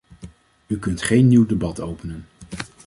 U 0.67 0.79
kunt 0.79 1.01
geen 1.01 1.27
nieuw 1.27 1.45
debat 1.45 1.79
openen. 1.79 2.25